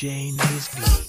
[0.00, 0.99] Jane is good.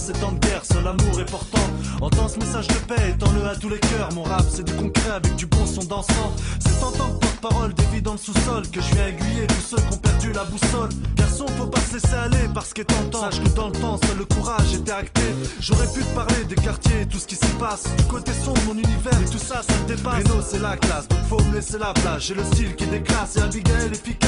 [0.00, 0.64] Ces temps de guerre.
[0.64, 1.58] Seul amour est portant.
[2.00, 4.08] Entends ce message de paix, étends-le à tous les cœurs.
[4.14, 6.32] Mon rap, c'est du concret avec du bon son dansant.
[6.58, 9.76] C'est en tant que porte-parole des vies dans le sous-sol que je viens aiguiller tous
[9.76, 10.88] ceux qui ont perdu la boussole.
[11.16, 13.20] Garçon, faut pas se laisser aller parce qu'est tentant.
[13.20, 15.22] Sache que dans le temps, seul le courage était acté.
[15.60, 17.84] J'aurais pu te parler des quartiers, tout ce qui s'y passe.
[17.98, 20.24] Du côté sombre, mon univers, et tout ça, ça te dépasse.
[20.24, 22.22] Reno, c'est la classe, donc faut me laisser la place.
[22.22, 24.19] J'ai le style qui déclasse et Abigail efficace.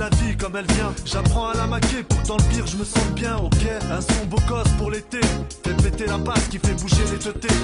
[0.00, 0.92] La vie comme elle vient.
[1.04, 3.66] J'apprends à la maquer, pourtant le pire, je me sens bien, ok?
[3.92, 5.20] Un son beau gosse pour l'été.
[5.62, 7.54] Fait péter la passe qui fait bouger les teutés.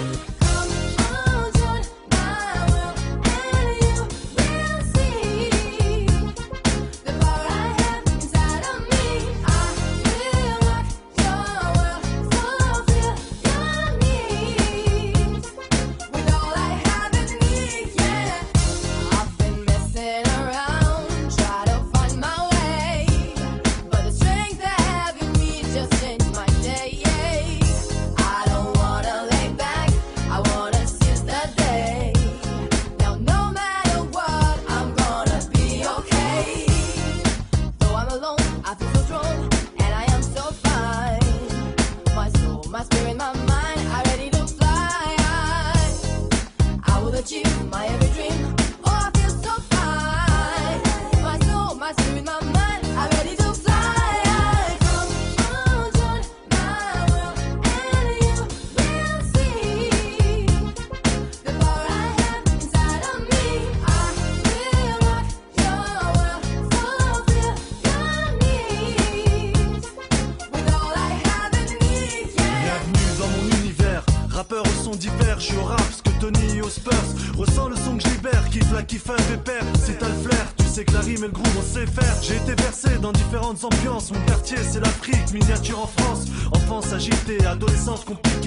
[84.12, 86.26] Mon quartier c'est l'Afrique, miniature en France.
[86.52, 88.46] Enfance agitée, adolescence compliquée.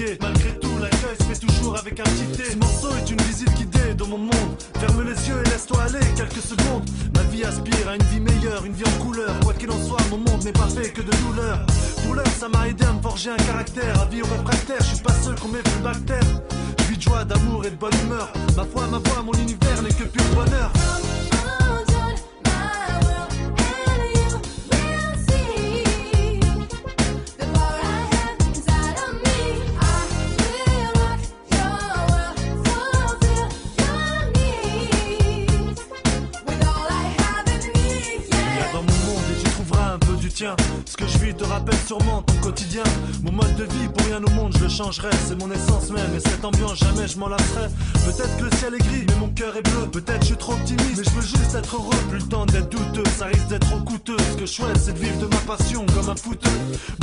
[40.86, 42.82] Ce que je vis te rappelle sûrement ton quotidien.
[43.22, 45.10] Mon mode de vie, pour rien au monde, je le changerai.
[45.28, 47.68] C'est mon essence même, et cette ambiance, jamais je m'en lasserai.
[48.06, 49.86] Peut-être que le ciel est gris, mais mon cœur est bleu.
[49.92, 51.96] Peut-être je suis trop optimiste, mais je veux juste être heureux.
[52.08, 54.16] Plus le temps d'être douteux, ça risque d'être trop coûteux.
[54.32, 56.48] Ce que je souhaite, c'est de vivre de ma passion comme un fouteux.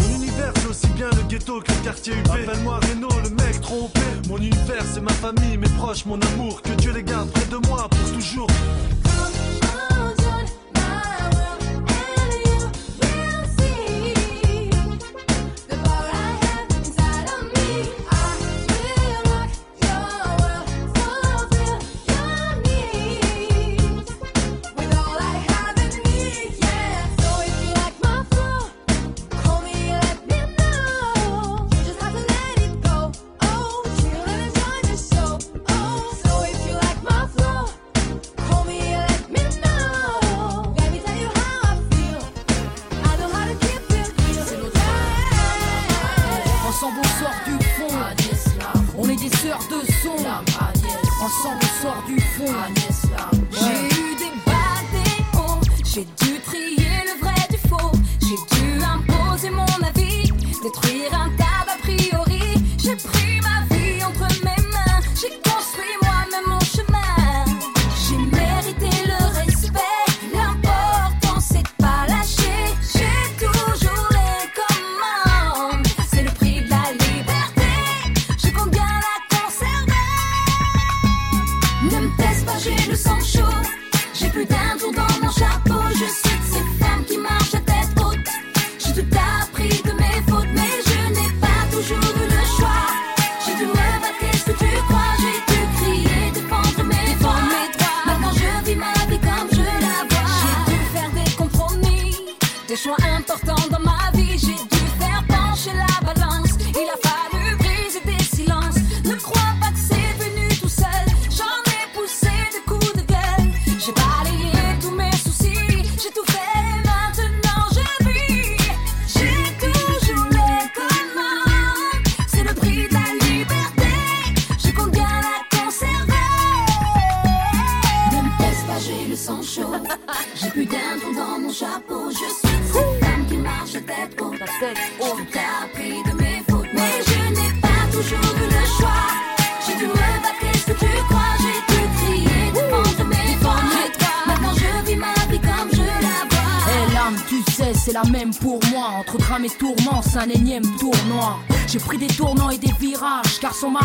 [0.02, 2.28] Mon univers, c'est aussi bien le ghetto que le quartier UP.
[2.32, 4.02] Appelle-moi Reno, le mec trompé.
[4.30, 6.64] Mon univers, c'est ma famille, mes proches, mon amour.
[6.64, 8.48] Que Dieu les garde près de moi pour toujours.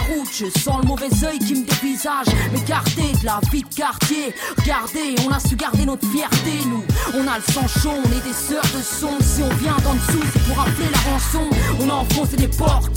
[0.02, 2.26] Route, je sens le mauvais œil qui me dévisage.
[2.52, 4.34] M'écarter de la vie de quartier.
[4.58, 6.84] Regardez, on a su garder notre fierté, nous.
[7.14, 9.12] On a le sang chaud, on est des sœurs de son.
[9.20, 11.48] Si on vient d'en dessous, c'est pour appeler la rançon.
[11.80, 12.90] On a enfoncé des portes.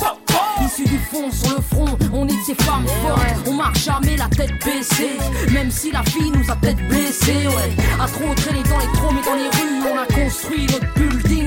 [0.63, 3.21] Issus du fond, sur le front, on est de ces femmes fortes.
[3.47, 5.17] On marche jamais la tête baissée,
[5.51, 7.47] même si la fille nous a peut-être blessés.
[7.47, 10.93] Ouais, à trop traîner dans les trônes et dans les rues, on a construit notre
[10.93, 11.44] building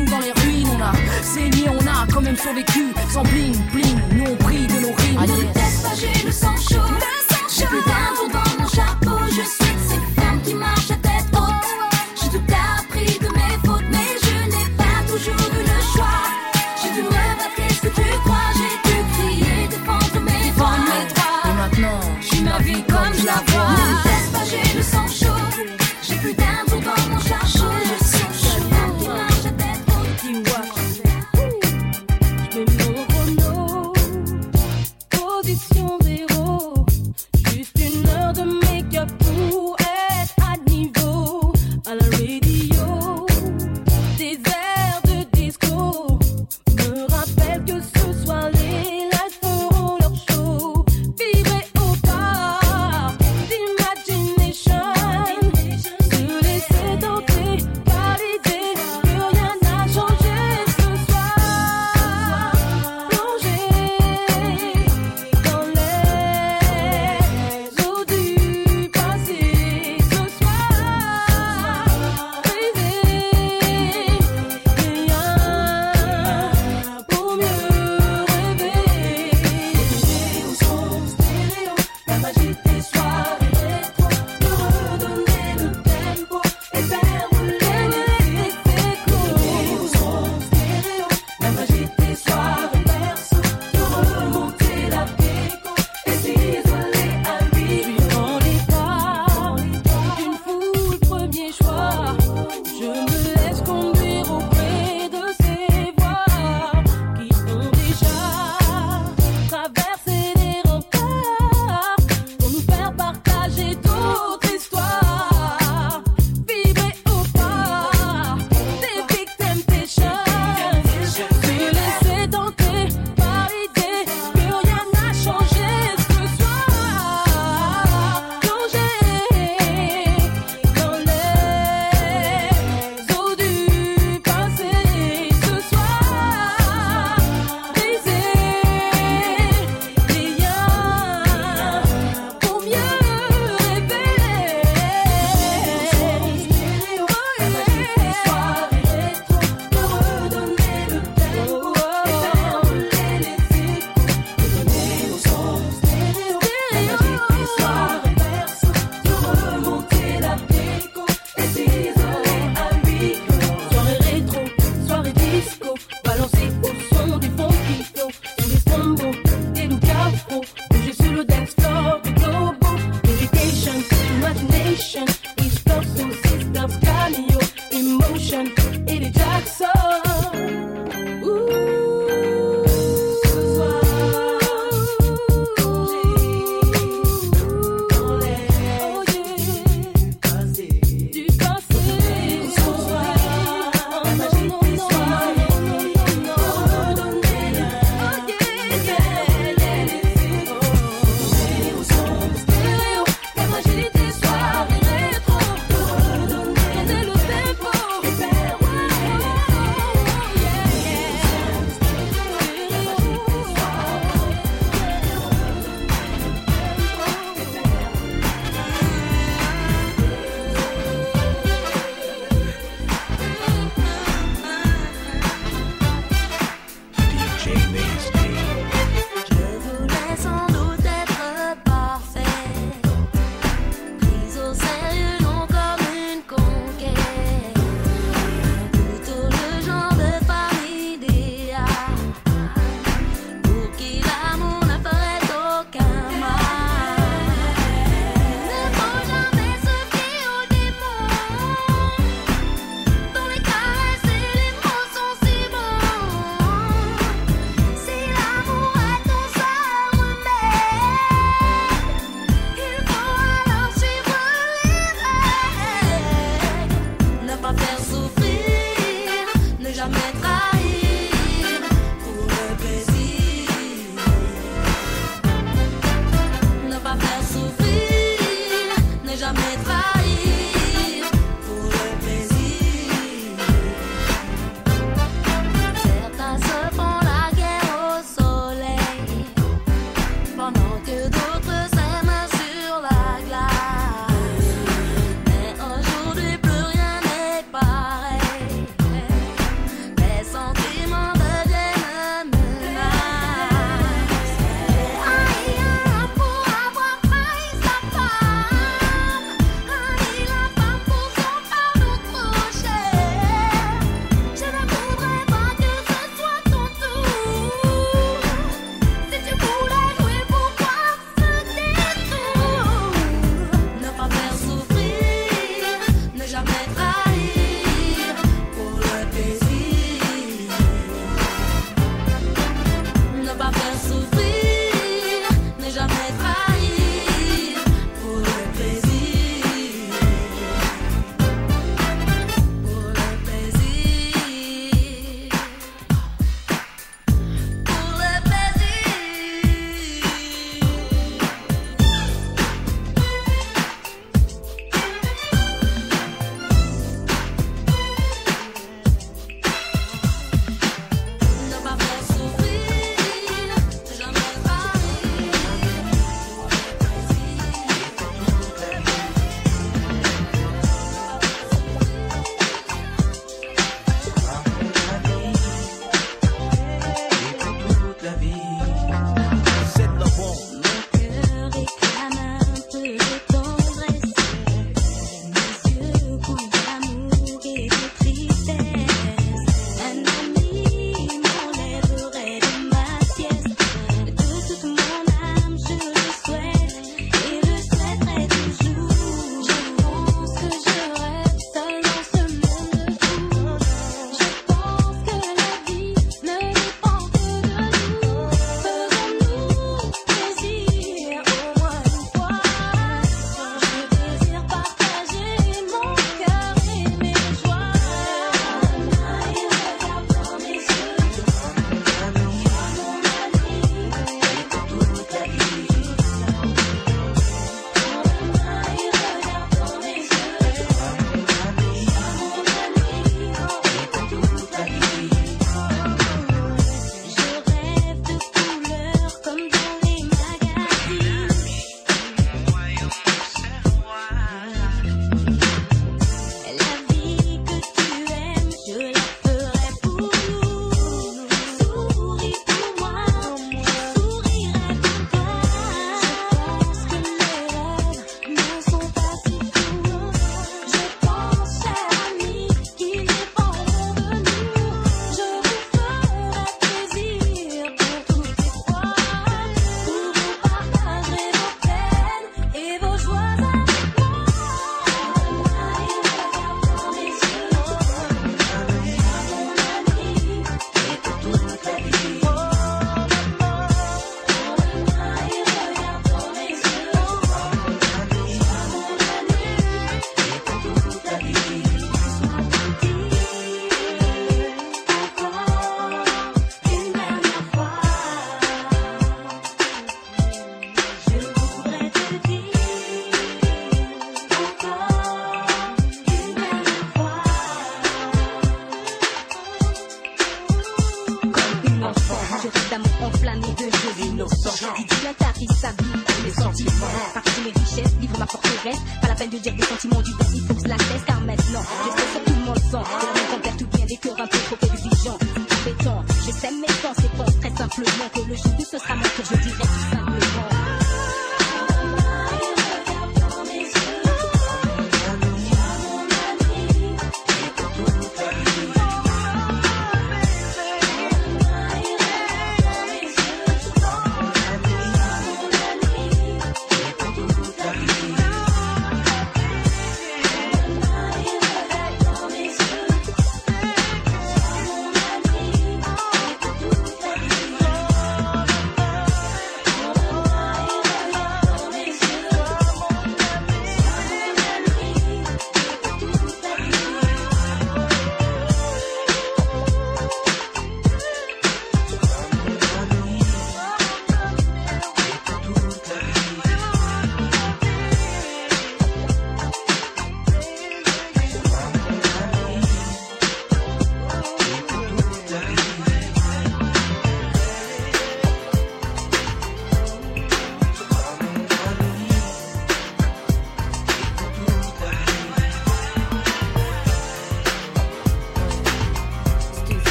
[0.90, 3.98] a saigné, on a quand même survécu, sans bling bling.
[4.12, 5.20] Nous on prie de nos rimes.
[5.20, 5.67] Me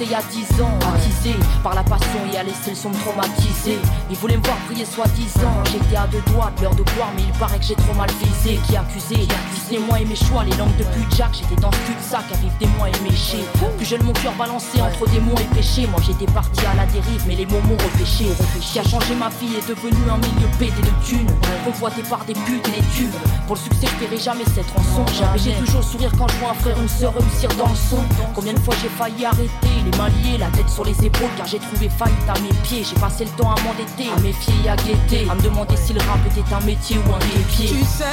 [0.00, 2.90] commencé il y a 10 ans, attisé par la passion et à laisser le son
[2.90, 3.78] me traumatiser.
[4.10, 5.52] Ils voulaient me voir briller soi-disant.
[5.72, 8.10] J'étais à deux doigts de leur de gloire, mais il paraît que j'ai trop mal
[8.22, 8.58] visé.
[8.66, 9.16] Qui accusé?
[9.54, 11.30] Disney, moi et mes choix, les langues de pute Jack.
[11.34, 13.44] J'étais dans ce cul-de-sac vivre des mois éméchés.
[13.76, 15.86] Plus jeune, mon cœur balancé entre démons et péchés.
[15.86, 18.26] Moi j'étais parti à la dérive, mais les mots m'ont repêché.
[18.60, 21.30] Ce qui a changé ma vie est devenu un milieu pété de thunes.
[21.64, 23.14] Convoité par des putes et des tubes.
[23.46, 25.04] Pour le succès, je paierai jamais cette rançon.
[25.32, 27.76] Mais j'ai toujours le sourire quand je vois un frère, une sœur réussir dans le
[27.76, 28.02] son.
[28.34, 31.58] Combien de fois j'ai failli arrêter, les mains la tête sur les épaules, car j'ai
[31.58, 32.84] trouvé faillite à mes pieds.
[32.84, 36.00] J'ai passé le temps à m'endetter, à méfier à guetter, à me demander si le
[36.00, 37.68] rap était un métier ou un dépied.
[37.68, 38.04] Tu sais,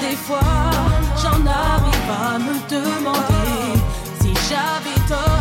[0.00, 0.40] des fois,
[1.16, 3.80] j'en arrive à me demander
[4.20, 5.37] si j'avais tort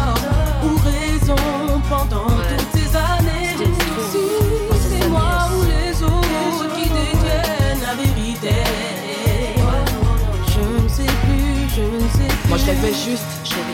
[12.68, 13.24] rêvais juste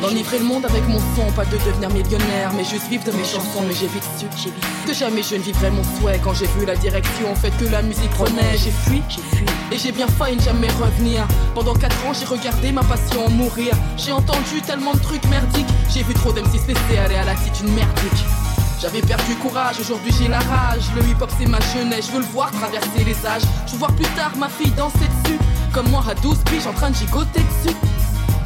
[0.01, 3.23] d'enivrer le monde avec mon son, pas de devenir millionnaire, mais juste vivre de mes
[3.23, 3.63] chansons.
[3.67, 4.49] Mais j'ai vite su
[4.85, 6.19] que jamais je ne vivrais mon souhait.
[6.23, 9.45] Quand j'ai vu la direction en fait que la musique prenait, j'ai fui, J'ai fui.
[9.71, 11.27] et j'ai bien failli ne jamais revenir.
[11.55, 13.73] Pendant 4 ans, j'ai regardé ma passion mourir.
[13.97, 15.73] J'ai entendu tellement de trucs merdiques.
[15.91, 18.23] J'ai vu trop d'MC se laisser aller à l'attitude merdique.
[18.79, 20.83] J'avais perdu courage, aujourd'hui j'ai la rage.
[20.95, 23.43] Le hip hop c'est ma jeunesse, je veux le voir traverser les âges.
[23.65, 25.39] Je veux voir plus tard ma fille danser dessus.
[25.73, 27.75] Comme moi à 12 piges en train de gigoter dessus.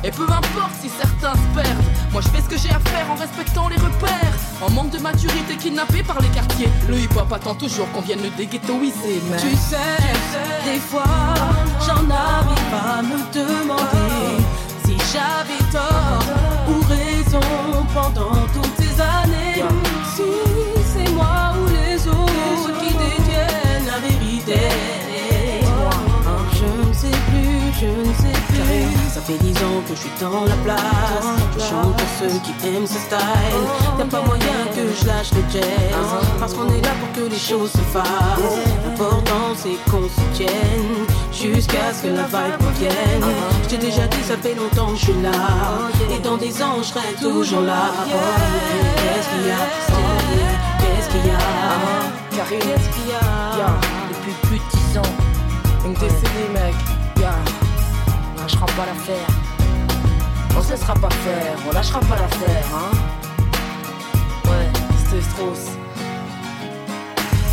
[0.04, 3.10] Et peu importe si certains se perdent, moi je fais ce que j'ai à faire
[3.12, 4.34] en respectant les repères.
[4.62, 6.70] En manque de maturité, kidnappé par les quartiers.
[6.88, 9.38] Le hip hop attend toujours qu'on vienne le déghettoiser, mais.
[9.38, 9.78] Tu sais,
[10.66, 11.04] des fois,
[11.86, 14.44] j'en arrive à me demander
[14.86, 16.24] si j'avais tort
[16.70, 19.64] ou raison pendant toutes ces années.
[20.16, 20.24] Si
[20.94, 24.60] c'est moi ou les autres qui détiennent la vérité.
[26.54, 28.57] Je ne sais plus, je ne sais plus.
[29.28, 30.80] Dix ans que je suis dans la place.
[31.54, 33.20] Je chante pour ceux qui aiment ce style.
[34.00, 35.66] Y'a pas moyen que je lâche le jazz.
[36.40, 38.58] Parce qu'on est là pour que les choses se fassent.
[38.86, 41.06] L'important c'est qu'on se tienne.
[41.34, 43.26] Jusqu'à ce que la vibe revienne.
[43.64, 45.32] Je t'ai déjà dit, ça fait longtemps que je suis là.
[46.10, 47.92] Et dans des ans, je serai toujours là.
[48.06, 48.24] Oh, yeah.
[48.96, 49.60] Qu'est-ce qu'il y a?
[50.80, 51.40] Qu'est-ce qu'il y a?
[52.36, 53.68] Karine, Qu'est-ce qu'il y a?
[54.10, 55.14] Depuis plus de 10 ans,
[55.86, 56.97] une décennie, mec.
[58.48, 59.28] Lâchera pas l'affaire.
[60.58, 62.92] On se laissera pas faire, on lâchera pas l'affaire, hein.
[64.46, 64.70] Ouais.
[64.98, 65.72] C'était Strauss.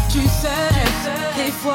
[0.09, 0.71] Tu sais,
[1.37, 1.75] des fois,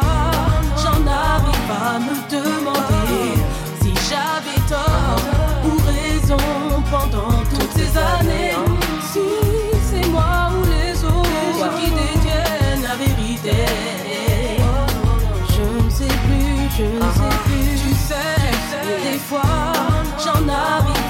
[0.77, 3.35] j'en arrive à me demander
[3.81, 5.19] si j'avais tort
[5.65, 7.28] ou raison pendant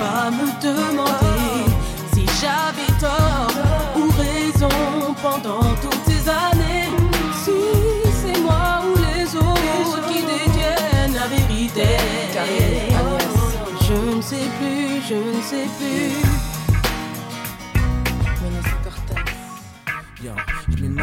[0.01, 1.65] à me demander
[2.13, 3.51] si j'avais tort
[3.97, 6.89] ou raison pendant toutes ces années.
[7.43, 7.51] Si
[8.21, 11.97] c'est moi ou les autres qui détiennent la vérité.
[13.81, 16.28] Je ne sais plus, je ne sais plus.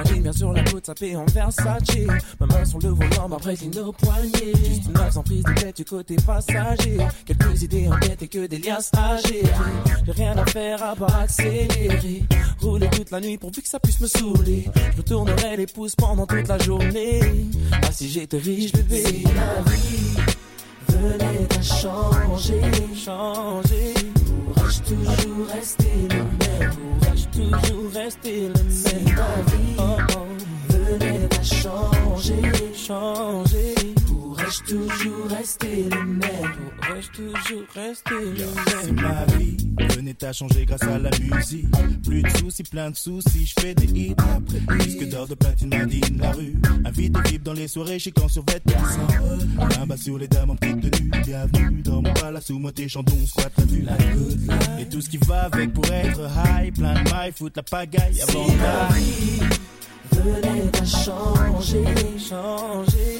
[0.04, 1.82] Bien sur la côte sapée en Versace.
[2.40, 4.52] Ma main sur le volant, ma présine au poignet.
[4.64, 6.98] Juste une sans prise de tête du côté passager.
[7.24, 9.42] Quelques idées en tête et que des liasses à gérer.
[10.04, 12.22] J'ai rien à faire à part accélérer.
[12.61, 14.64] Rouler toute la nuit pourvu que ça puisse me saouler.
[14.92, 17.20] Je me tournerai les pouces pendant toute la journée.
[17.72, 19.04] Ah, si j'étais riche, bébé.
[19.04, 20.16] Si la vie
[20.88, 22.61] venait à changer,
[22.94, 23.94] changer.
[24.54, 26.95] Pourrais-je toujours rester le même?
[27.37, 29.18] Toujours rester le même?
[29.79, 29.83] Oh,
[30.16, 32.42] oh, venait à changer,
[32.75, 33.75] changer.
[34.07, 36.53] Pourrais-je toujours rester le même?
[36.81, 38.46] Pourrais-je toujours rester le
[38.81, 39.03] C'est même?
[39.03, 39.57] ma vie,
[39.96, 41.66] venait à changer grâce à la musique.
[42.05, 44.14] Plus de soucis, plein de soucis, je fais des hits.
[44.18, 46.55] Après disque d'or de platine, madine, la rue.
[46.87, 48.87] Invite de vivre dans les soirées, chican sur vêtements.
[49.81, 51.06] Un bas sur les dames en petite tenue.
[51.26, 53.64] Bienvenue dans mon palace où moi t'es chandon, squat la
[53.96, 54.28] vue.
[54.78, 56.72] Et tout ce qui va avec pour être high.
[56.72, 59.40] Plein de mailles, foutre la pagaille avant Si la vie
[60.12, 61.84] venait à changer,
[62.16, 63.16] changer,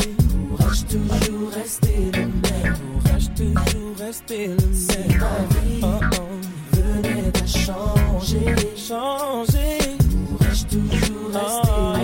[0.49, 2.77] pourrais-je toujours rester le même?
[3.03, 4.75] Pourrais-je toujours rester le même?
[4.75, 11.96] Si la vie oh, oh, venait à changer, changer, pourrais-je toujours rester le même?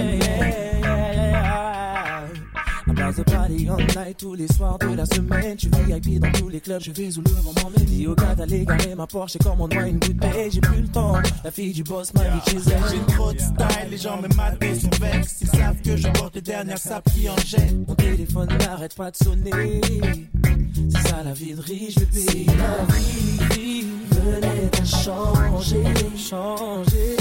[3.28, 5.56] All night tous les soirs de la semaine.
[5.58, 7.84] Je suis VIP dans tous les clubs, je vais où le vent m'emmène.
[7.84, 10.50] Dis au gars d'aller garer ma Porsche et commande-moi une bouteille.
[10.50, 12.82] J'ai plus le temps, la fille du boss m'a dit chez elle.
[12.90, 15.36] J'ai trop de style, les gens me matent et sont vexes.
[15.42, 17.86] Ils savent que je porte les dernières sapes qui en jettent.
[17.86, 19.80] Mon téléphone n'arrête pas de sonner.
[20.90, 22.26] C'est ça la vie de riche, bébé.
[22.28, 25.84] Si la vie venait à changer,
[26.16, 27.16] changer,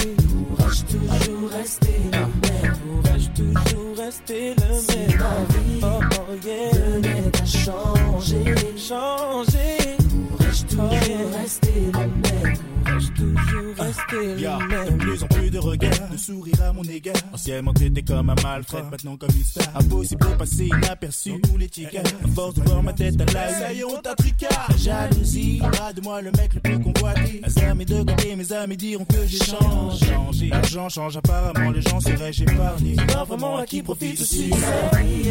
[0.72, 2.76] pourrais-je toujours rester le même?
[2.76, 4.80] Pourrais-je toujours rester le même?
[4.80, 6.70] Si la vie oh, oh, yeah.
[6.72, 12.71] venait à changer, changer, pourrais-je toujours rester le même?
[13.14, 14.98] Toujours rester Yeah, le de même?
[14.98, 17.14] plus en plus de regards, de sourires à mon égard.
[17.32, 19.68] Anciennement t'étais comme un malfrat, maintenant comme une star.
[19.76, 22.14] Impossible de passer inaperçu dans tous les tickets.
[22.24, 24.66] À force de voir ma tête à l'œil, ça y est, on t'a tricard.
[24.68, 27.40] La jalousie, fera de moi le mec le plus convoité.
[27.44, 30.48] Les amis de côté, mes amis diront que j'ai changé.
[30.48, 32.96] L'argent change apparemment, les gens seraient épargnés.
[32.98, 35.22] C'est pas vraiment à qui profite la vie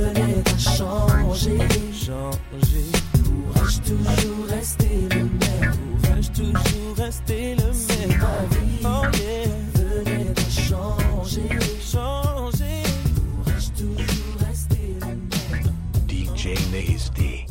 [0.00, 1.58] venait à changer,
[1.92, 2.86] changer,
[3.24, 5.89] pourrais-je toujours rester le même?
[6.20, 8.20] Pourrais-je toujours rester le même?
[8.20, 11.48] La vie oh yeah, venait à changer,
[11.80, 12.82] changer,
[13.14, 15.70] pourrais-je toujours rester le même?
[16.06, 17.49] DJ Nasty.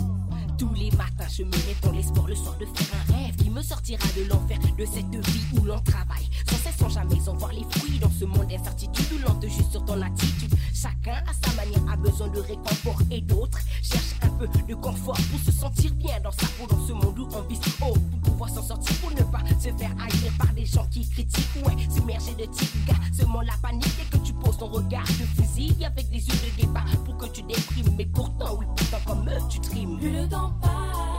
[1.31, 4.23] Je me lève dans l'espoir le soir de faire un rêve qui me sortira de
[4.29, 7.99] l'enfer de cette vie où l'on travaille sans cesse sans jamais en voir les fruits
[7.99, 10.53] dans ce monde d'incertitude où l'on te sur ton attitude.
[10.73, 15.17] Chacun à sa manière a besoin de réconfort et d'autres cherchent un peu de confort
[15.31, 18.31] pour se sentir bien dans sa peau dans ce monde où on vise haut pour
[18.31, 21.65] pouvoir s'en sortir pour ne pas se faire haïr par des gens qui critiquent.
[21.65, 22.45] Ouais, submergé de
[22.87, 26.33] gars, semant la panique et que tu poses ton regard de fusil avec des yeux
[26.33, 27.93] de débat pour que tu déprimes.
[27.97, 29.99] Mais pourtant, oui, pourtant comme eux, tu trimes.
[30.01, 31.18] Le temps passe,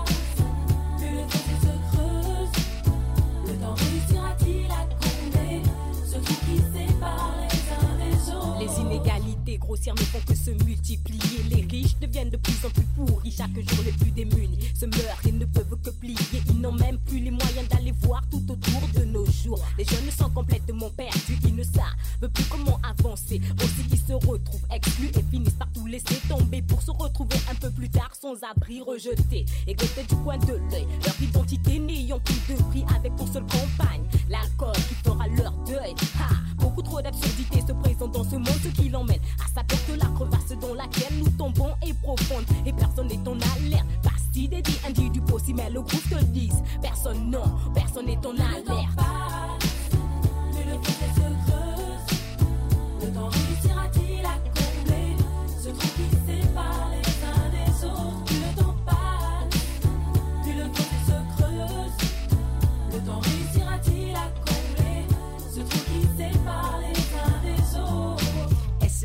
[7.41, 8.59] les uns des autres.
[8.59, 11.43] Les inégalités grossières ne font que se multiplier.
[11.51, 13.31] Les riches deviennent de plus en plus pourris.
[13.31, 16.17] Chaque jour, les plus démunis se meurent et ne peuvent que plier.
[16.49, 19.63] Ils n'ont même plus les moyens d'aller voir tout autour de nos jours.
[19.79, 21.39] Les jeunes sont complètement perdus.
[21.45, 23.41] Ils ne savent plus comment avancer.
[23.63, 27.55] Aussi, ils se retrouvent exclus et finissent par tout laisser tomber pour se retrouver un
[27.55, 30.87] peu plus tard sans abri, rejetés et guettés du coin de l'œil.
[31.05, 35.95] Leur identité n'ayant plus de prix avec pour seule compagne l'alcool qui fera leur deuil.
[36.19, 39.21] Ha, beaucoup trop d'absurdités se présentent dans ce monde, ce qui l'emmène
[39.55, 43.87] sa perte la crevasse dans laquelle nous tombons est profonde et personne n'est en alerte.
[44.03, 46.63] Bastide et dit individu possible, mais le groupe te le dise.
[46.81, 49.01] Personne non, personne n'est en alerte.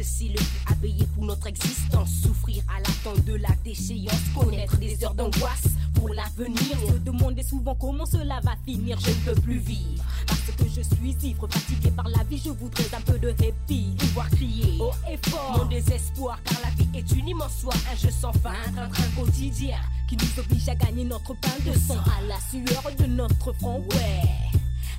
[0.04, 4.78] Si le prix à payer pour notre existence Souffrir à l'attente de la déchéance Connaître
[4.78, 6.78] des heures d'angoisse pour l'avenir.
[6.88, 10.04] Se demander souvent comment cela va finir Je ne peux plus vivre.
[10.28, 13.96] Parce que je suis ivre, fatigué par la vie Je voudrais un peu de répit
[13.98, 15.60] Pouvoir crier haut et fort.
[15.60, 19.10] Mon désespoir car la vie est une immense soie Un jeu sans fin, un train
[19.16, 19.78] quotidien
[20.10, 23.80] Qui nous oblige à gagner notre pain de sang À la sueur de notre front,
[23.80, 24.45] ouais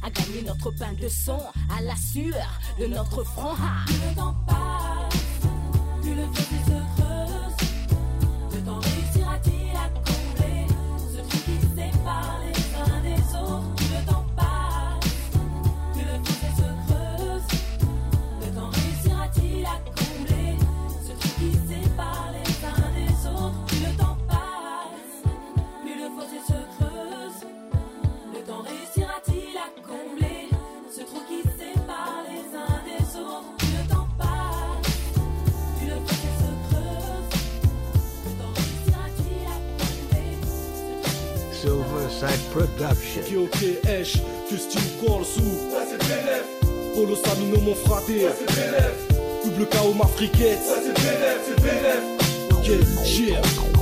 [0.03, 1.43] à gagner notre pain de sang
[1.77, 3.55] à la sueur de notre front.
[3.59, 3.85] Ah.
[3.89, 5.51] Le temps passe,
[6.03, 7.06] plus le fossé se creuse.
[42.17, 43.43] Silverside Production.
[43.43, 44.17] Ok, Esh,
[45.01, 45.41] call sous.
[45.41, 46.45] Ouais, c'est PNF.
[46.95, 48.25] Polo Samino, mon fraté.
[48.25, 48.95] Ouais, c'est PNF.
[49.45, 50.59] Double KO, ma friquette.
[50.59, 52.03] Ouais, c'est PNF, c'est PNF.
[52.53, 52.69] Ok,
[53.19, 53.76] yeah.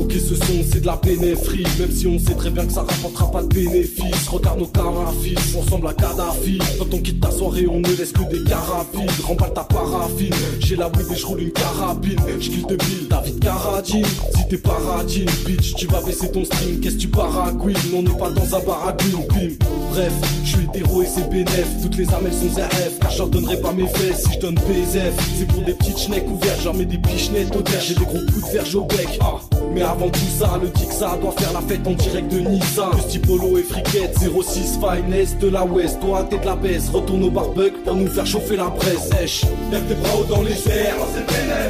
[0.00, 2.80] Ok, ce son c'est de la bénéfrie, même si on sait très bien que ça
[2.80, 4.28] rapportera pas de bénéfices.
[4.28, 6.58] Regarde nos carafis, on ressemble à Kadhafi.
[6.78, 9.10] Quand on quitte ta soirée, on ne laisse que des carabines.
[9.22, 12.18] Remballe ta paraffine, j'ai la weed et je roule une carabine.
[12.40, 14.06] J'kill de Bill, David Carradine.
[14.36, 16.80] Si t'es paradine, bitch, tu vas baisser ton stream.
[16.80, 19.66] Qu'est-ce que tu baragouines On n'est pas dans un baragouine, bim.
[19.90, 20.12] Bref,
[20.44, 21.66] je suis hétéro et c'est bénéf.
[21.82, 25.12] Toutes les âmes sont ZF, car je donnerai pas mes fesses si je donne BZF.
[25.38, 27.82] C'est pour des petites schnecks ouvertes, j'en mets des pichenettes au terre.
[27.82, 29.18] J'ai des gros coups de verge au bec.
[29.20, 29.40] Ah.
[29.72, 32.90] Mais avant tout ça, le Tixa doit faire la fête en direct de Nissa.
[32.92, 36.00] Le Stipolo et Friquette, 06 Finest de la West.
[36.00, 39.08] Toi, t'es de la baisse, retourne au barbecue pour nous faire chauffer la presse.
[39.10, 40.96] Sèche, lève tes bras haut dans les airs.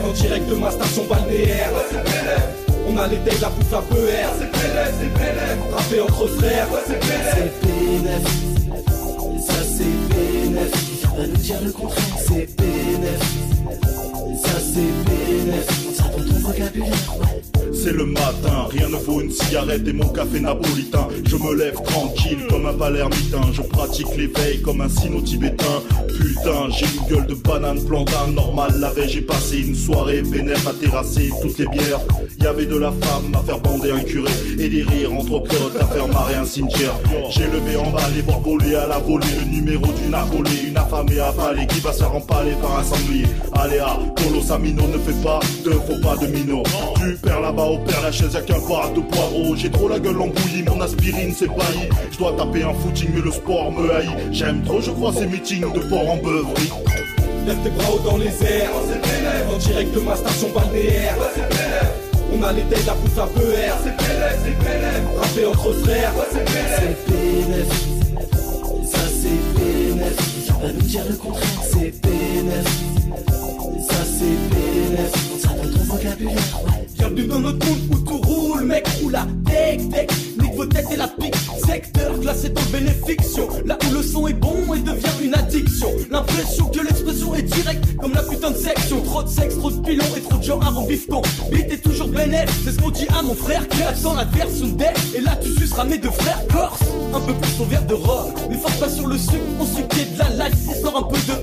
[0.09, 1.71] En direct de ma station balnéaire.
[2.89, 4.31] On a les têtes, la bouffe, la PR.
[4.39, 5.59] C'est PNF, c'est PNF.
[5.75, 6.69] Rappé entre frères.
[6.87, 8.25] C'est PNF.
[9.47, 11.17] Ça, c'est PNF.
[11.17, 12.17] Va nous dire le contraire.
[12.19, 13.21] C'est PNF.
[14.43, 15.97] Ça, c'est PNF.
[15.97, 17.50] Ça dans ton vocabulaire.
[17.83, 21.09] C'est le matin, rien ne vaut une cigarette et mon café napolitain.
[21.25, 23.41] Je me lève tranquille comme un palermitain.
[23.55, 25.83] Je pratique l'éveil comme un sino-tibétain.
[26.09, 28.27] Putain, j'ai une gueule de banane plantain.
[28.35, 32.01] Normal, la veille, j'ai passé une soirée vénère à terrasser toutes les bières.
[32.43, 35.77] Y avait de la femme à faire bander un curé et des rires entre potes
[35.79, 36.99] à faire marrer un cimetière.
[37.29, 39.27] J'ai levé en bas les volés à la volée.
[39.41, 43.27] Le numéro d'une affolée, une affamée affalée qui va se faire empaler par un sanglier.
[43.53, 46.63] Aléa, Polo Samino ne fait pas de faux pas de minot.
[46.97, 49.55] Tu perds là-bas au père la chaise, y'a qu'un bar de poireaux.
[49.55, 51.91] J'ai trop la gueule embouillie, mon aspirine s'est baillie.
[52.11, 54.09] Je dois taper un footing, mais le sport me haït.
[54.33, 56.73] J'aime trop, je crois, ces meetings de port en beuverie.
[57.47, 58.71] Lève tes bras haut dans les airs.
[59.53, 61.17] En direct de ma station balnéaire.
[62.33, 63.77] On a les têtes, la bouffe, la PR.
[63.83, 65.03] C'est PNF, c'est PNF.
[65.21, 66.13] Rappé entre frères.
[66.33, 67.69] C'est PNF.
[68.91, 70.61] Ça, c'est PNF.
[70.63, 71.63] Va nous dire le contraire.
[71.71, 73.00] C'est PNF.
[74.21, 75.41] Ça, c'est PNF.
[75.41, 76.37] Ça dans ton vocabulaire.
[76.99, 78.87] Bienvenue dans notre monde où tout roule, mec.
[79.03, 80.09] Où la tech, tech.
[80.39, 81.35] Nique vos têtes et la pique.
[81.67, 83.49] Secteur classé dans le bénéfiction.
[83.65, 85.89] Là où le son est bon et devient une addiction.
[86.11, 89.01] L'impression que l'expression est directe comme la putain de section.
[89.03, 91.23] Trop de sexe, trop de pilons et trop de gens à en bifton.
[91.51, 92.51] Beat est toujours bénéf.
[92.65, 94.99] C'est ce qu'on dit à mon frère qui attend la version deck.
[95.17, 96.83] Et là, tu suceras mes deux frères corse.
[97.15, 98.35] Un peu plus ton verre de rhum.
[98.51, 100.59] Mais force pas sur le sucre, on sucre de la life.
[100.71, 101.40] Et sort un peu dehors,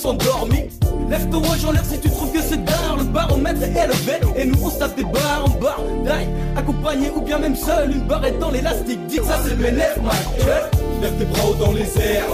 [0.00, 0.64] bénéf, tous endormis.
[1.08, 2.96] Lève ton rouge en l'air si tu trouves que c'est d'art.
[2.98, 5.80] Le baromètre est élevé et nous on tape des barres en barre.
[6.04, 7.90] D'ail, accompagné ou bien même seul.
[7.90, 9.00] Une barre est dans l'élastique.
[9.08, 10.12] Que ça c'est bénéf, ma
[10.44, 10.70] gueule.
[11.02, 12.26] Lève tes bras haut dans les airs.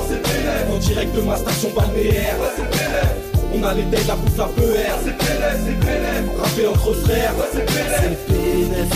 [0.73, 2.37] En direct de ma station balnéaire.
[3.55, 4.99] On a les têtes, la bouffe, la PR.
[5.05, 6.41] C'est c'est.
[6.41, 7.35] Rappé entre frères.
[7.53, 7.67] C'est
[8.27, 8.91] PNF.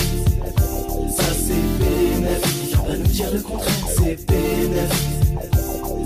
[1.16, 2.86] Ça c'est PNF.
[2.86, 3.74] Va nous dire le contraire.
[3.96, 4.90] C'est PNF.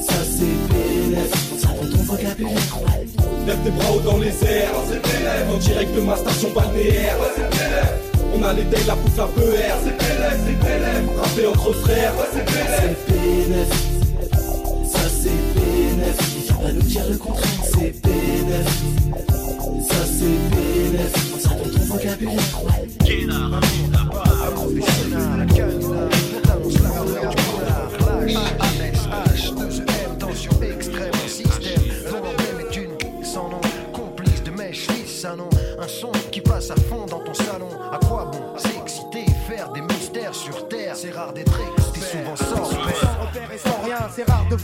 [0.07, 1.54] Ça c'est.
[1.85, 2.79] Dans ton vocabulaire.
[3.47, 4.71] Lève tes bras haut dans les airs.
[4.89, 5.01] C'est.
[5.53, 7.17] En direct de ma station balnéaire.
[7.37, 7.45] C'est.
[8.35, 9.77] On a les têtes, la bouffe, la PR.
[9.85, 11.05] C'est PNF, c'est PNF.
[11.21, 12.13] Rappé entre frères.
[12.33, 12.45] C'est
[13.07, 13.71] PNF.
[14.93, 16.19] Ça c'est PNF.
[16.63, 17.65] Va nous dire le contraire.
[17.65, 18.69] C'est PNF.
[19.89, 21.13] Ça c'est PNF.
[21.41, 22.59] Ça dans ton vocabulaire.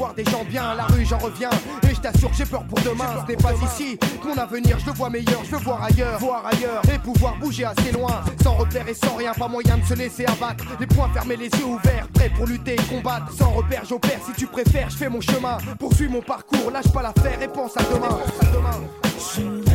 [0.00, 1.50] Voir des gens bien à la rue, j'en reviens.
[1.82, 3.98] Et je t'assure j'ai peur pour demain, ce n'est pas ici.
[4.24, 6.80] Mon avenir, je vois meilleur, je veux voir ailleurs, voir ailleurs.
[6.90, 10.24] Et pouvoir bouger assez loin, sans repère et sans rien, pas moyen de se laisser
[10.24, 10.64] abattre.
[10.80, 13.30] Les poings fermés, les yeux ouverts, prêts pour lutter et combattre.
[13.30, 15.58] Sans repère, j'opère, si tu préfères, je fais mon chemin.
[15.78, 17.76] Poursuis mon parcours, lâche pas l'affaire et pense.
[17.76, 19.69] À demain.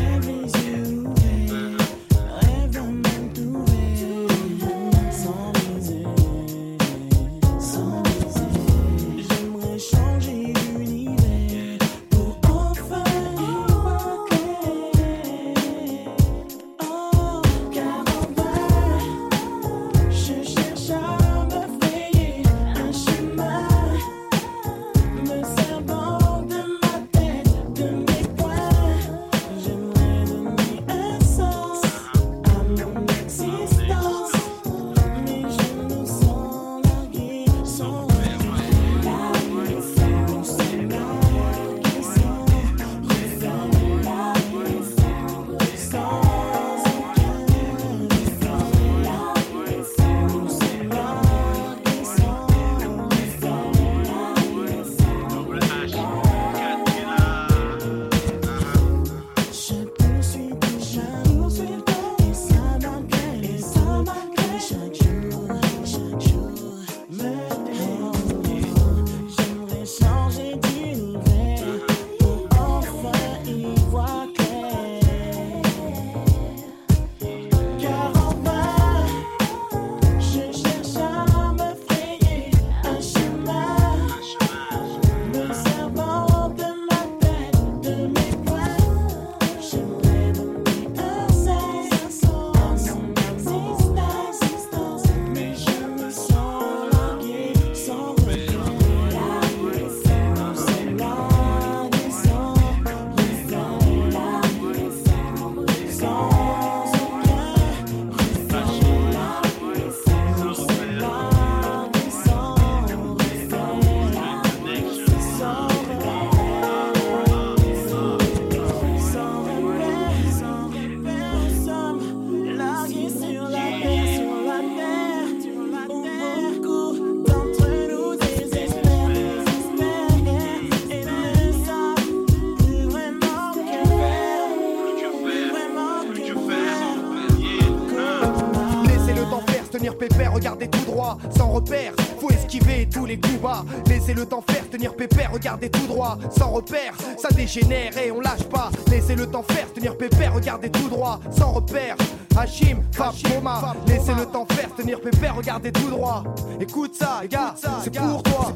[140.46, 141.93] Regarder tout droit, sans repère.
[142.22, 146.20] Faut esquiver tous les coups bas, laissez le temps faire, tenir pépère, regarder tout droit,
[146.38, 146.93] sans repère.
[147.18, 151.20] Ça dégénère et on lâche pas, laissez le temps faire, tenir pépère, regarder tout droit,
[151.32, 151.96] sans repère.
[152.38, 156.24] Hachim, Fab, Moma, laissez le temps faire, tenir pépère, regarder tout droit.
[156.60, 158.54] Écoute ça, gars, c'est pour toi.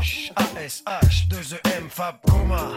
[0.00, 2.74] H, A, S, H, 2 E, M, Fab, Coma.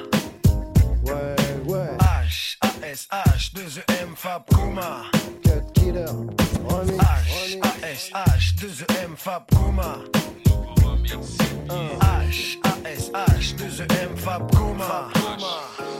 [1.05, 1.35] Ouais,
[1.67, 1.97] ouais.
[1.99, 5.03] H, A, S, H, 2 E, M, Fab, Coma.
[5.87, 6.05] Killer.
[6.99, 10.03] H, A, S, H, 2 E, M, Fab, Coma.
[12.01, 15.07] H, A, S, H, 2 E, M, Fab, Coma.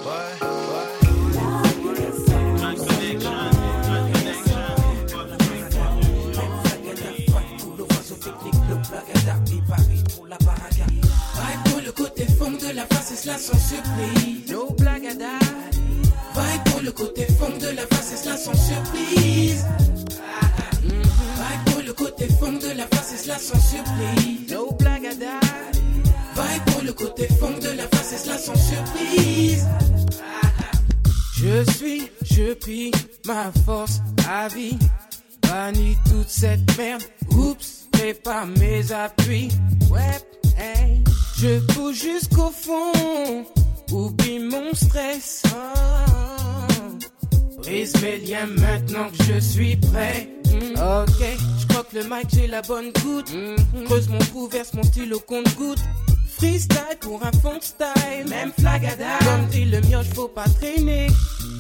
[0.03, 0.33] Ouais,
[11.37, 14.51] Vibe pour le côté fond de la face, et cela sans surprise.
[14.51, 15.17] No blague
[16.37, 19.65] Vibe pour le côté fond de la face, et cela sans surprise.
[20.83, 24.51] Vibe pour le côté fond de la face, et cela sans surprise.
[24.51, 25.25] No die.
[26.35, 29.65] Vibe pour le côté fond de la face, et cela sans surprise.
[31.35, 32.91] Je suis, je prie
[33.25, 34.77] ma force à vie.
[35.41, 37.01] Bannis toute cette merde.
[37.31, 39.49] Oups, prépare mes appuis.
[39.89, 40.19] Ouais,
[40.59, 41.03] hey.
[41.39, 43.45] Je pousse jusqu'au fond.
[43.91, 45.43] Oublie mon stress.
[45.47, 46.97] Oh.
[47.61, 50.29] Brise mes liens maintenant que je suis prêt.
[50.45, 51.19] Mm, Ok,
[51.59, 53.33] je crois que le mic j'ai la bonne goutte.
[53.33, 55.79] Mm, Creuse mon cou, verse mon stylo compte goutte.
[56.37, 59.17] Freestyle pour un fond style, même flagada.
[59.23, 61.07] Comme dit le mioche, faut pas traîner.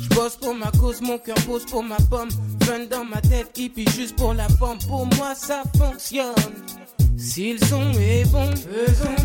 [0.03, 2.29] Je bosse pour ma cause, mon cœur pose pour ma pomme.
[2.63, 4.77] Fun dans ma tête, hippie juste pour la pomme.
[4.87, 6.35] Pour moi, ça fonctionne.
[7.17, 9.15] Si le son est bon, faisons.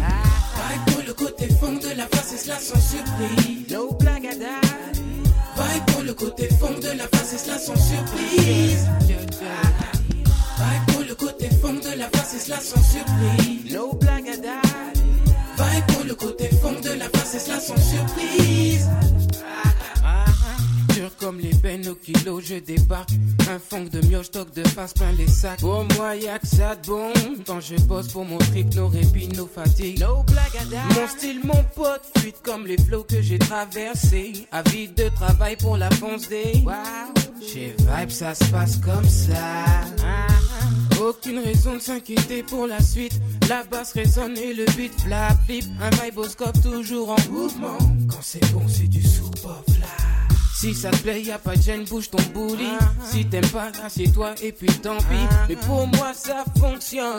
[0.69, 3.71] Vibe pour le côté fond de la face, et cela sans surprise.
[3.71, 4.61] No blagada.
[5.57, 8.87] Vibe pour le côté fond de la face, et cela sans surprise.
[10.59, 13.73] Vibe pour le côté fond de la face, et cela sans surprise.
[13.73, 14.61] No blagada.
[15.59, 18.89] Vibe pour le côté fond de la face, et cela sans surprise.
[21.03, 23.11] Dur comme les peines au kilo, je débarque.
[23.51, 25.59] Un fond de mioche, stock de face, plein les sacs.
[25.59, 27.13] Pour moi, y'a que ça de bon.
[27.45, 29.99] Quand je bosse pour mon trip, nos répits, nos fatigues.
[29.99, 30.25] No
[30.95, 34.47] Mon style, mon pote, fuite comme les flots que j'ai traversés.
[34.53, 36.63] Avide de travail pour la fonce des.
[36.65, 36.73] Wow.
[37.45, 39.65] Chez Vibe, ça se passe comme ça.
[41.05, 43.21] Aucune raison de s'inquiéter pour la suite.
[43.49, 45.65] La basse résonne et le beat flap flip.
[45.81, 47.79] Un viboscope toujours en mouvement.
[48.09, 50.22] Quand c'est bon, c'est du sous-pop là.
[50.63, 52.69] Si ça te plaît, y a pas de gêne, bouge ton booty.
[53.11, 55.27] Si t'aimes pas, assieds-toi et puis tant pis.
[55.49, 57.17] Mais pour moi, ça fonctionne.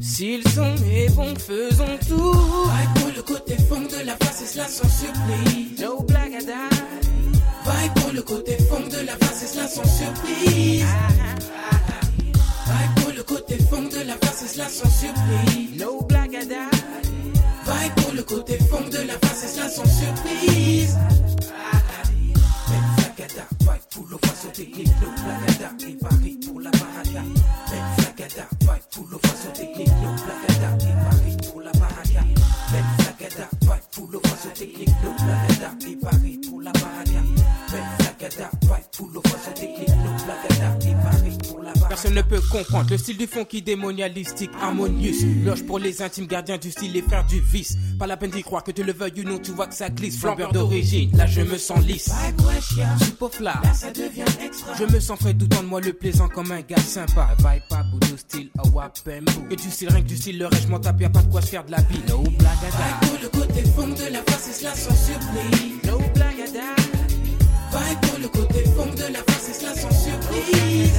[0.00, 2.32] Si le son est bon, faisons tout.
[2.32, 5.78] Vibe pour le côté fond de la face, et cela sans surprise.
[5.78, 7.70] No blague à.
[7.70, 10.86] Vibe pour le côté fond de la face, et cela sans surprise.
[12.66, 15.78] Vibe pour le côté fond de la face, et cela sans surprise.
[15.78, 16.40] No blague à.
[17.70, 20.96] Vibe pour le côté fond de la face, et cela sans surprise.
[23.24, 27.22] Flagada, vibe pour le façon technique, no blagada, et Paris pour la baraka.
[27.22, 32.24] Même flagada, vibe pour le façon technique, no blagada, et Paris pour la baraka.
[32.72, 37.22] Même flagada, vibe pour le façon technique, no blagada, et Paris pour la baraka.
[37.72, 39.93] Même flagada, vibe pour le façon technique,
[41.94, 45.12] Personne ne peut comprendre le style du fond qui démonialistique, harmonieux.
[45.44, 47.78] Loge pour les intimes gardiens du style, les frères du vice.
[48.00, 49.90] Pas la peine d'y croire que tu le veuilles ou non, tu vois que ça
[49.90, 50.18] glisse.
[50.18, 52.10] Flambeur d'origine, là je me sens lisse.
[52.98, 54.74] Super là, ça devient extra.
[54.76, 57.28] Je me sens frais tout en moi le plaisant comme un gars sympa.
[57.38, 58.88] Vibe pas boudou style, a.
[59.48, 61.30] Que du style, rien que du style, le reste, je m'en tape, y'a pas de
[61.30, 62.00] quoi se faire de la vie.
[62.08, 62.98] No blagada.
[63.02, 65.78] Pour le côté fond de la face, et cela sans surprise.
[65.84, 66.74] No blagada.
[67.70, 70.98] Vibe pour le côté fond de la face, et cela sans surprise.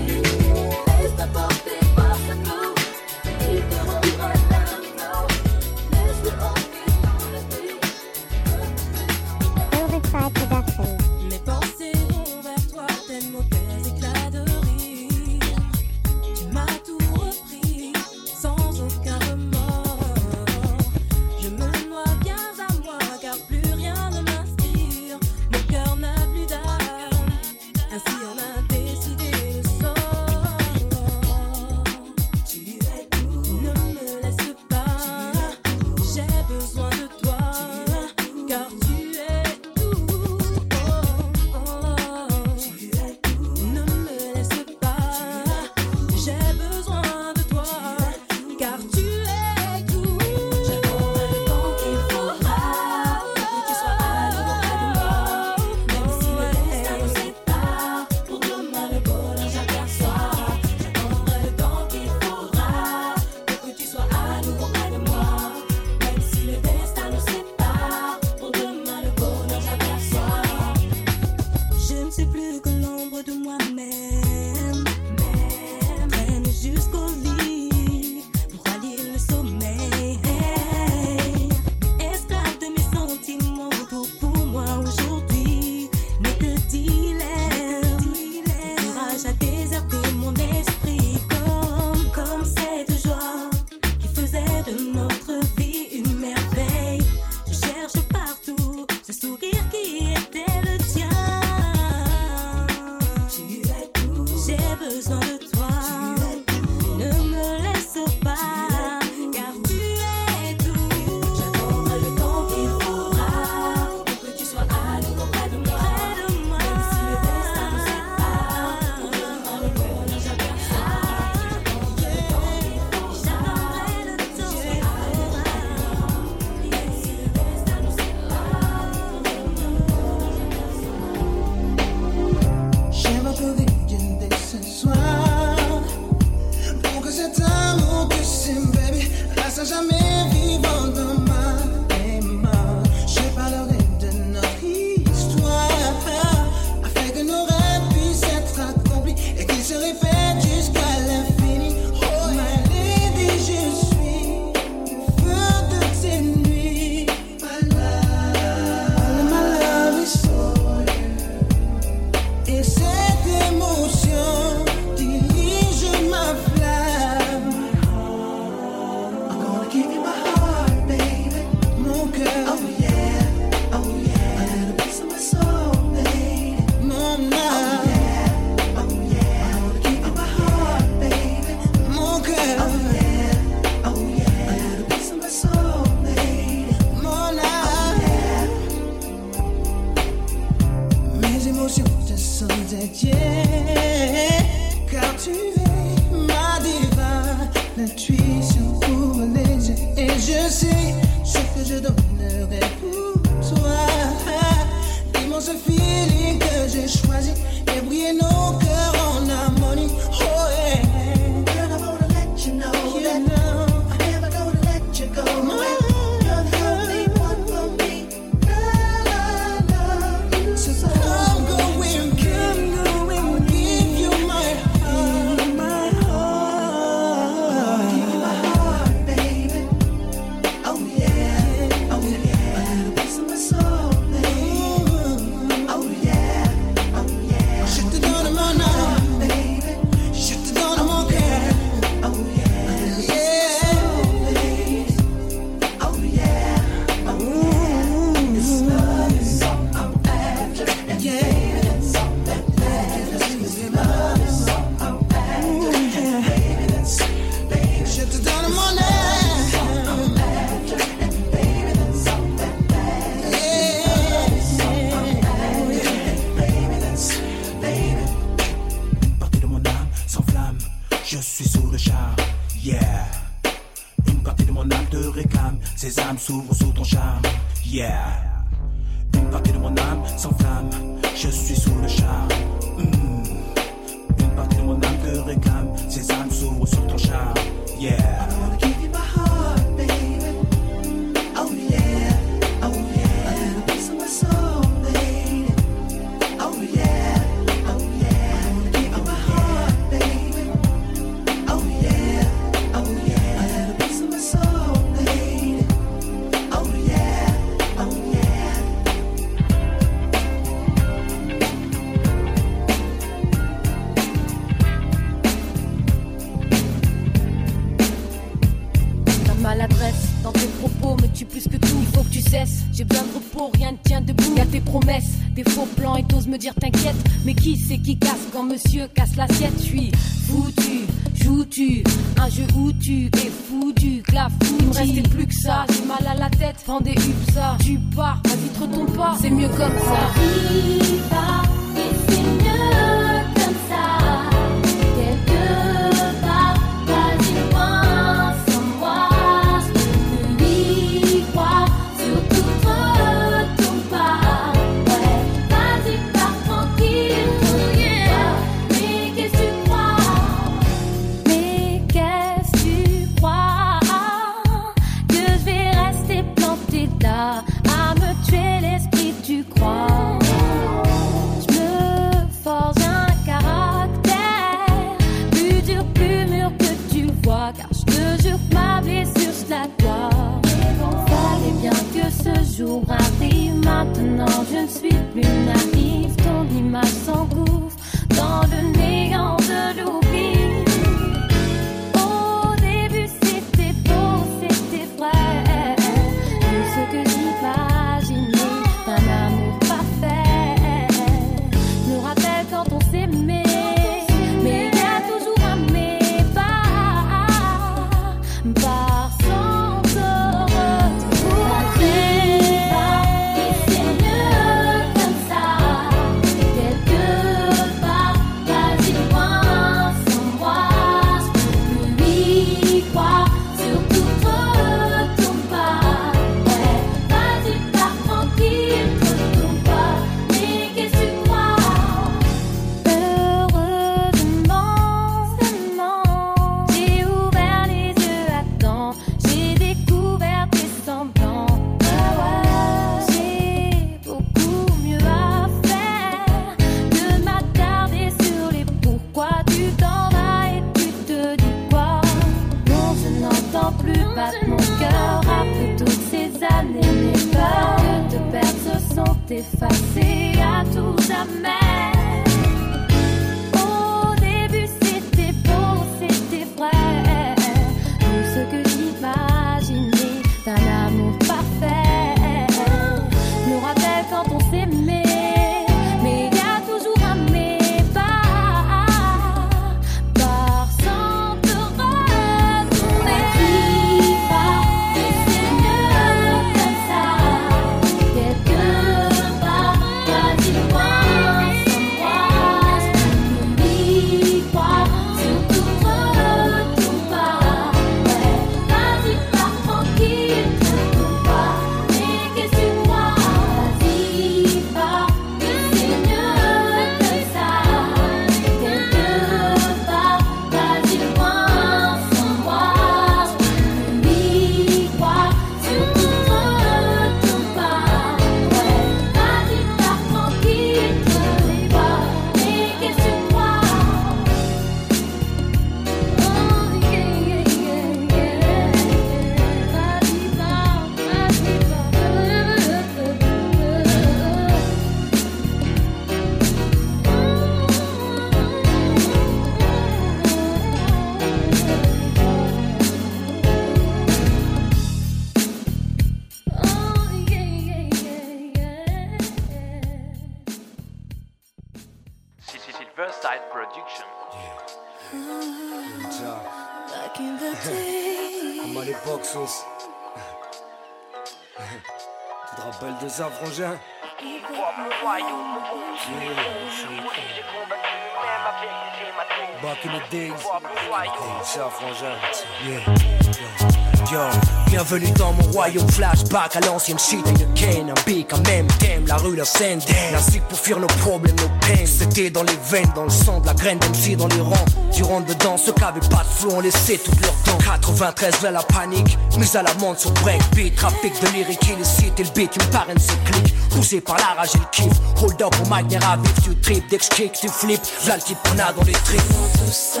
[575.70, 579.36] Voyons flashback à l'ancienne shit et une cane, un bic, un même thème, la rue,
[579.36, 579.80] la scène,
[580.12, 581.86] la pour fuir nos problèmes, nos peines.
[581.86, 584.64] C'était dans les veines, dans le sang, de la graine, même si dans les rangs.
[584.94, 587.58] Tu rentres dedans, ceux qui avaient pas de flow ont laissé toutes leurs dents.
[587.58, 592.18] 93 vers la panique, mise à la l'amende sur break beat, trafic de lyrique illicite
[592.18, 593.54] et le beat qui me parraine ce clic.
[593.68, 596.96] Poussé par la rage et le kiff, hold up au Magnera vif, tu trip, dès
[596.96, 599.20] que tu flippes, v'là le type qu'on a dans les tripes.
[599.20, 600.00] Tout ça,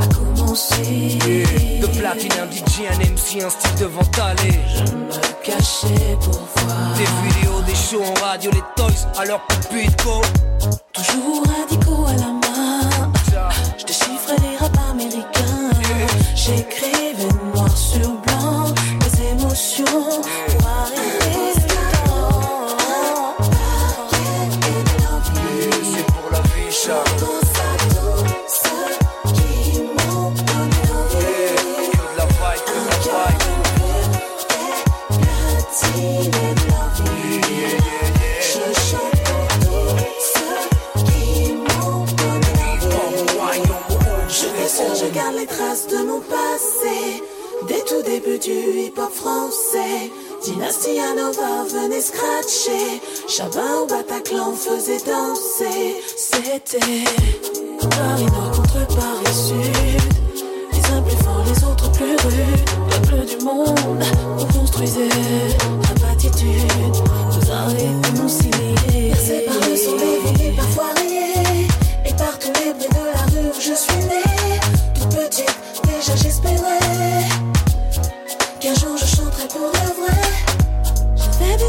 [0.00, 0.06] à
[0.52, 4.60] de platine, un DJ, un MC, un style devant t'aller.
[4.68, 6.92] Je me cachais pour voir.
[6.98, 9.40] Des vidéos, des shows en radio, les toys à leur
[10.04, 10.20] go.
[10.92, 13.12] Toujours radicaux à la main.
[13.78, 15.70] Je déchiffrais les rap américains.
[16.34, 17.01] J'écris
[48.48, 50.10] danser.
[50.42, 53.00] Dynastie à Nova venait scratcher.
[53.28, 56.02] Chabin au Bataclan faisait danser.
[56.16, 56.78] C'était
[57.80, 60.02] Paris Nord contre Paris Sud.
[60.72, 62.64] Les uns plus forts, les autres plus rudes.
[62.90, 64.04] Peuple du monde,
[64.38, 66.96] on construisait la platitude.
[67.30, 69.10] Nous arrêtons signer.
[69.10, 71.66] Percé par le son des vies parfois rayées.
[72.06, 74.60] Et par tous les bruits de la rue où je suis née.
[74.94, 77.31] Toute petite, déjà j'espérais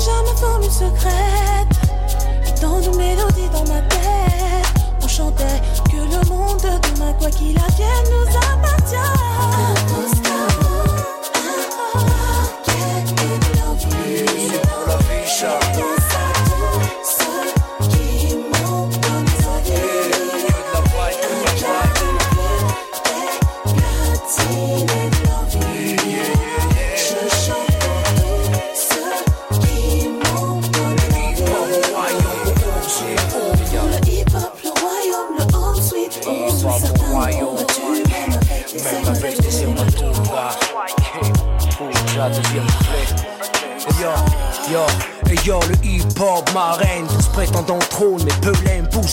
[0.04, 2.60] déjà ma formule secrète.
[2.60, 4.74] Tant de mélodies dans ma tête.
[5.02, 10.13] On chantait que le monde de demain, quoi qu'il advienne, nous appartient.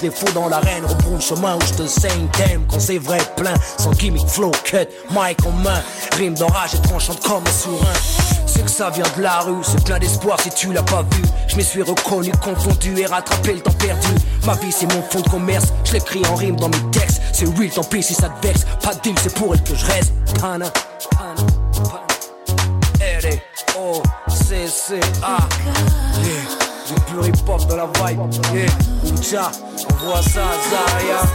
[0.00, 2.98] Pousse les fous dans l'arène, rebrousse le chemin où je te saigne, t'aimes quand c'est
[2.98, 5.82] vrai plein, sans gimmick, flow, cut, mic en main,
[6.16, 7.92] rime d'orage et tranchante comme un sourin.
[8.46, 11.22] C'est que ça vient de la rue, c'est plein d'espoir si tu l'as pas vu.
[11.48, 14.14] Je me suis reconnu, confondu et rattrapé le temps perdu.
[14.46, 17.20] Ma vie c'est mon fond de commerce, je l'écris en rime dans mes textes.
[17.32, 18.66] C'est real, tant pis si ça te vexe.
[18.82, 20.12] Pas de deal, c'est pour elle que je reste.
[20.40, 20.70] Pana,
[21.10, 21.44] pana,
[21.74, 22.00] pana.
[23.22, 24.58] R-E-O-C-C-A
[26.22, 26.44] Yeah,
[26.86, 28.20] du pur hip-hop dans la vibe
[28.52, 29.50] Yeah,
[30.02, 30.40] voix sans
[30.96, 31.26] ailleurs.